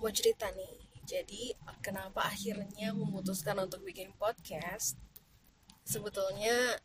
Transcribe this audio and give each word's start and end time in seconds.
mau 0.00 0.08
cerita 0.18 0.50
nih. 0.50 0.74
Jadi 1.06 1.54
kenapa 1.84 2.26
akhirnya 2.26 2.90
memutuskan 2.90 3.54
untuk 3.62 3.86
bikin 3.86 4.10
podcast? 4.18 4.98
Sebetulnya 5.86 6.82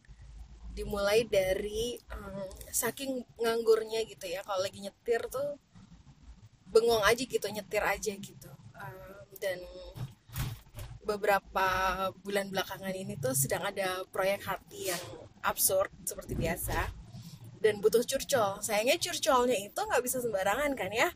dimulai 0.77 1.25
dari 1.25 1.97
um, 2.13 2.45
saking 2.69 3.25
nganggurnya 3.41 4.05
gitu 4.05 4.29
ya. 4.29 4.45
Kalau 4.45 4.61
lagi 4.61 4.83
nyetir 4.83 5.25
tuh 5.31 5.57
bengong 6.69 7.01
aja 7.01 7.23
gitu, 7.23 7.47
nyetir 7.49 7.81
aja 7.81 8.13
gitu. 8.13 8.51
Um, 8.77 9.25
dan 9.41 9.57
beberapa 11.01 11.67
bulan 12.21 12.53
belakangan 12.53 12.93
ini 12.93 13.17
tuh 13.17 13.33
sedang 13.33 13.65
ada 13.65 14.05
proyek 14.13 14.45
hati 14.45 14.93
yang 14.93 15.03
absurd 15.41 15.93
seperti 16.05 16.33
biasa 16.33 17.04
dan 17.65 17.81
butuh 17.81 18.05
curcol. 18.05 18.61
Sayangnya 18.61 19.01
curcolnya 19.01 19.57
itu 19.57 19.79
nggak 19.81 20.01
bisa 20.05 20.21
sembarangan 20.21 20.77
kan 20.77 20.93
ya? 20.93 21.09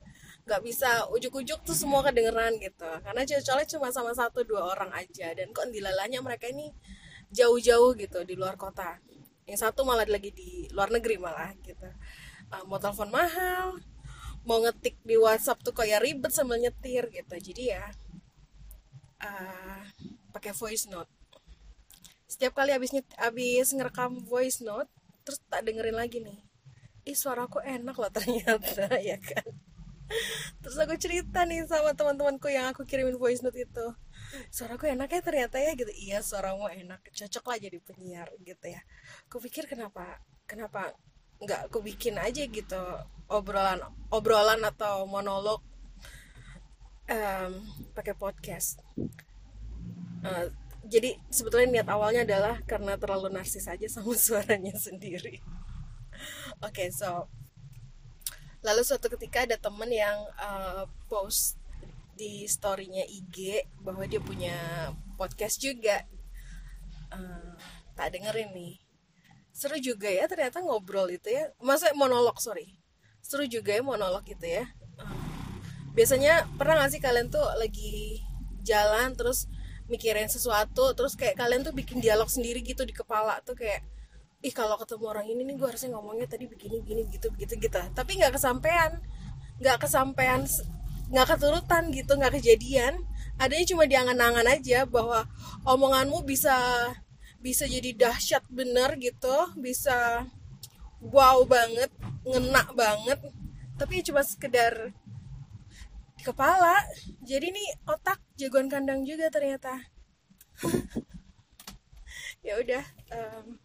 Nggak 0.50 0.62
bisa 0.66 1.06
ujuk-ujuk 1.14 1.62
tuh 1.62 1.78
semua 1.78 2.02
kedengeran 2.02 2.58
gitu. 2.58 2.90
Karena 3.06 3.22
curcolnya 3.22 3.68
cuma 3.70 3.94
sama 3.94 4.18
satu 4.18 4.42
dua 4.42 4.74
orang 4.74 4.90
aja. 4.98 5.30
Dan 5.38 5.54
kok 5.54 5.70
dilalanya 5.70 6.26
mereka 6.26 6.50
ini 6.50 6.74
jauh-jauh 7.30 7.94
gitu 8.02 8.26
di 8.26 8.34
luar 8.34 8.58
kota. 8.58 8.98
Yang 9.46 9.70
satu 9.70 9.86
malah 9.86 10.10
lagi 10.10 10.34
di 10.34 10.66
luar 10.74 10.90
negeri 10.90 11.22
malah 11.22 11.54
gitu. 11.62 11.86
Uh, 12.50 12.66
mau 12.66 12.82
telepon 12.82 13.14
mahal 13.14 13.78
mau 14.48 14.66
ngetik 14.66 14.98
di 15.06 15.14
WhatsApp 15.14 15.62
tuh 15.62 15.78
kayak 15.78 16.02
ribet 16.02 16.34
sambil 16.34 16.58
nyetir 16.58 17.06
gitu. 17.14 17.36
Jadi 17.38 17.78
ya 17.78 17.86
uh, 19.22 19.86
pakai 20.34 20.56
voice 20.58 20.90
note. 20.90 21.12
Setiap 22.26 22.58
kali 22.58 22.74
habis 22.74 22.90
habis 23.22 23.70
ngerekam 23.74 24.18
voice 24.26 24.66
note 24.66 24.90
terus 25.30 25.46
tak 25.46 25.62
dengerin 25.62 25.94
lagi 25.94 26.26
nih. 26.26 26.42
Ih 27.06 27.14
suaraku 27.14 27.62
enak 27.62 27.94
loh 27.94 28.10
ternyata 28.10 28.90
ya 29.14 29.22
kan? 29.22 29.46
Terus 30.66 30.78
aku 30.82 30.98
cerita 30.98 31.46
nih 31.46 31.70
sama 31.70 31.94
teman-temanku 31.94 32.50
yang 32.50 32.74
aku 32.74 32.82
kirimin 32.82 33.14
voice 33.22 33.46
note 33.46 33.62
itu. 33.62 33.86
Suaraku 34.50 34.90
enak 34.90 35.06
ya 35.06 35.22
ternyata 35.22 35.62
ya 35.62 35.78
gitu. 35.78 35.94
Iya 35.94 36.26
suaramu 36.26 36.66
enak. 36.66 37.14
Cocok 37.14 37.46
lah 37.46 37.58
jadi 37.62 37.78
penyiar 37.78 38.34
gitu 38.42 38.66
ya. 38.66 38.82
Aku 39.30 39.38
pikir 39.38 39.70
kenapa 39.70 40.18
kenapa 40.50 40.98
nggak 41.38 41.70
aku 41.70 41.86
bikin 41.86 42.18
aja 42.18 42.44
gitu 42.44 42.82
obrolan 43.32 43.80
obrolan 44.12 44.60
atau 44.66 45.06
monolog 45.06 45.62
um, 47.06 47.52
pakai 47.94 48.18
podcast. 48.18 48.82
Uh, 50.26 50.50
jadi 50.86 51.20
sebetulnya 51.28 51.82
niat 51.82 51.90
awalnya 51.92 52.24
adalah 52.24 52.62
karena 52.64 52.96
terlalu 52.96 53.34
narsis 53.34 53.68
aja 53.68 53.88
sama 53.92 54.16
suaranya 54.20 54.76
sendiri. 54.76 55.44
Oke 56.64 56.88
okay, 56.88 56.90
so 56.92 57.28
lalu 58.60 58.84
suatu 58.84 59.08
ketika 59.08 59.48
ada 59.48 59.56
temen 59.56 59.88
yang 59.88 60.20
uh, 60.36 60.84
post 61.08 61.60
di 62.20 62.44
storynya 62.44 63.08
IG 63.08 63.64
bahwa 63.80 64.04
dia 64.04 64.20
punya 64.20 64.56
podcast 65.16 65.64
juga. 65.64 66.04
Uh, 67.10 67.56
tak 67.96 68.16
dengerin 68.16 68.52
nih. 68.52 68.76
Seru 69.56 69.80
juga 69.80 70.08
ya 70.08 70.28
ternyata 70.28 70.60
ngobrol 70.60 71.08
itu 71.12 71.32
ya. 71.32 71.52
Masa 71.64 71.92
monolog 71.96 72.36
sorry. 72.44 72.80
Seru 73.24 73.48
juga 73.48 73.72
ya 73.72 73.84
monolog 73.84 74.28
itu 74.28 74.44
ya. 74.44 74.68
Biasanya 75.96 76.48
pernah 76.56 76.80
gak 76.80 76.92
sih 76.96 77.02
kalian 77.04 77.28
tuh 77.28 77.44
lagi 77.60 78.24
jalan 78.64 79.16
terus 79.16 79.48
mikirin 79.90 80.30
sesuatu 80.30 80.94
terus 80.94 81.18
kayak 81.18 81.36
kalian 81.36 81.66
tuh 81.66 81.74
bikin 81.74 82.00
dialog 82.00 82.30
sendiri 82.30 82.62
gitu 82.62 82.86
di 82.86 82.94
kepala 82.94 83.42
tuh 83.42 83.58
kayak 83.58 83.82
ih 84.40 84.54
kalau 84.56 84.80
ketemu 84.80 85.06
orang 85.12 85.28
ini 85.28 85.42
nih 85.44 85.56
gue 85.60 85.68
harusnya 85.68 85.92
ngomongnya 85.92 86.28
tadi 86.32 86.48
begini 86.48 86.80
begini 86.80 87.02
gitu 87.12 87.28
gitu 87.36 87.54
gitu. 87.60 87.80
Tapi 87.92 88.12
nggak 88.22 88.40
kesampaian 88.40 89.02
nggak 89.60 89.78
kesampaian 89.84 90.42
nggak 91.12 91.28
keturutan 91.36 91.84
gitu 91.92 92.12
nggak 92.16 92.40
kejadian. 92.40 93.04
Adanya 93.40 93.66
cuma 93.68 93.84
di 93.88 93.96
angan-angan 94.00 94.48
aja 94.48 94.88
bahwa 94.88 95.28
omonganmu 95.68 96.24
bisa 96.24 96.56
bisa 97.40 97.64
jadi 97.68 97.96
dahsyat 97.96 98.44
bener 98.52 99.00
gitu 99.00 99.36
bisa 99.60 100.28
wow 101.04 101.44
banget 101.44 101.92
ngena 102.24 102.64
banget. 102.72 103.20
Tapi 103.76 104.04
cuma 104.08 104.24
sekedar 104.24 104.96
kepala. 106.24 106.76
Jadi 107.24 107.52
nih 107.54 107.70
otak 107.88 108.20
jagoan 108.36 108.68
kandang 108.72 109.04
juga 109.08 109.32
ternyata. 109.32 109.80
Ya 112.40 112.56
udah 112.56 112.84
um, 113.12 113.60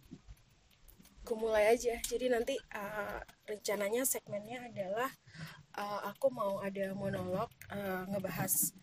aku 1.23 1.33
mulai 1.39 1.73
aja. 1.73 1.95
Jadi 2.03 2.27
nanti 2.27 2.59
uh, 2.75 3.23
rencananya 3.47 4.03
segmennya 4.03 4.67
adalah 4.67 5.07
uh, 5.79 6.11
aku 6.11 6.27
mau 6.27 6.59
ada 6.59 6.91
monolog 6.91 7.47
uh, 7.71 8.03
ngebahas 8.11 8.75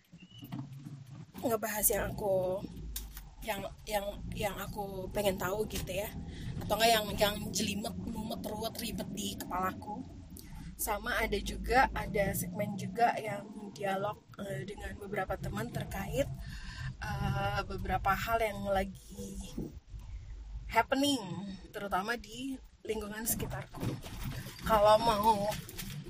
ngebahas 1.45 1.87
yang 1.93 2.05
aku 2.09 2.65
yang 3.45 3.61
yang 3.85 4.07
yang 4.33 4.57
aku 4.57 5.07
pengen 5.13 5.37
tahu 5.37 5.69
gitu 5.69 5.93
ya. 5.93 6.09
Atau 6.65 6.81
enggak 6.81 6.91
yang 6.91 7.07
yang 7.21 7.35
jelimet 7.53 7.95
mumet 8.01 8.41
ruwet 8.49 8.75
ribet 8.81 9.07
di 9.13 9.37
kepalaku. 9.37 10.01
Sama 10.81 11.21
ada 11.21 11.39
juga 11.39 11.93
ada 11.95 12.33
segmen 12.35 12.75
juga 12.81 13.15
yang 13.21 13.45
dialog 13.73 14.17
uh, 14.39 14.63
dengan 14.65 14.93
beberapa 15.01 15.35
teman 15.37 15.69
terkait 15.73 16.29
uh, 17.03 17.61
beberapa 17.67 18.13
hal 18.15 18.39
yang 18.41 18.61
lagi 18.69 19.53
happening 20.73 21.21
terutama 21.75 22.17
di 22.17 22.57
lingkungan 22.87 23.25
sekitarku. 23.29 23.83
Kalau 24.65 24.97
mau 25.03 25.51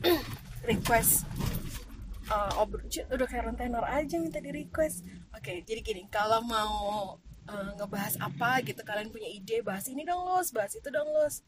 request 0.71 1.27
uh, 2.31 2.61
obrol 2.61 2.85
udah 2.87 3.27
kayak 3.27 3.51
rentenor 3.51 3.85
aja 3.87 4.17
minta 4.19 4.39
di 4.39 4.55
request 4.55 5.03
oke 5.35 5.43
okay, 5.43 5.67
jadi 5.67 5.81
gini 5.83 6.03
kalau 6.07 6.41
mau 6.47 6.75
uh, 7.51 7.71
ngebahas 7.79 8.15
apa 8.23 8.63
gitu 8.63 8.81
kalian 8.87 9.11
punya 9.11 9.27
ide 9.27 9.61
bahas 9.65 9.89
ini 9.91 10.07
dong 10.07 10.23
los 10.23 10.55
bahas 10.55 10.73
itu 10.77 10.89
dong 10.89 11.09
los. 11.11 11.43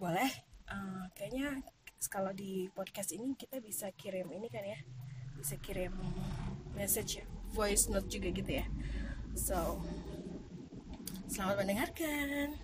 Boleh? 0.00 0.30
Uh, 0.64 1.06
kayaknya 1.12 1.60
kalau 2.08 2.32
di 2.36 2.68
podcast 2.72 3.16
ini 3.16 3.32
kita 3.36 3.60
bisa 3.64 3.88
kirim 3.96 4.28
ini 4.32 4.48
kan 4.52 4.64
ya 4.64 4.76
bisa 5.38 5.54
kirim 5.62 5.94
message 6.74 7.22
ya 7.22 7.24
voice 7.54 7.86
note 7.86 8.10
juga 8.10 8.34
gitu 8.34 8.50
ya. 8.50 8.66
So 9.38 9.78
selamat 11.30 11.62
mendengarkan. 11.62 12.58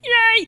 Yay 0.00 0.47